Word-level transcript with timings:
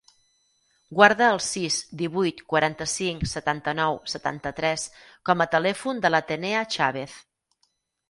Guarda 0.99 1.27
el 1.33 1.41
sis, 1.47 1.77
divuit, 1.99 2.41
quaranta-cinc, 2.55 3.29
setanta-nou, 3.35 4.01
setanta-tres 4.17 4.89
com 5.31 5.49
a 5.49 5.51
telèfon 5.57 6.05
de 6.07 6.15
l'Atenea 6.17 6.69
Chavez. 6.79 7.25